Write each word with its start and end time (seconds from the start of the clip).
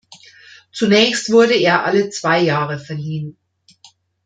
Zunächst 0.71 1.31
wurde 1.31 1.53
er 1.53 1.85
alle 1.85 2.09
zwei 2.09 2.39
Jahre 2.39 2.79
verliehen. 2.79 3.37